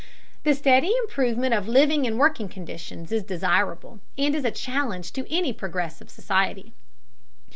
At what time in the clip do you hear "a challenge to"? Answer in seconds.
4.45-5.31